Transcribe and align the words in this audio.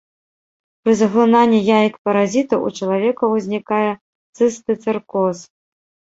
Пры 0.85 0.91
заглынанні 1.01 1.59
яец 1.79 1.91
паразіта 2.07 2.55
ў 2.65 2.81
чалавека 2.81 3.23
ўзнікае 3.35 3.91
цыстыцэркоз. 4.35 5.37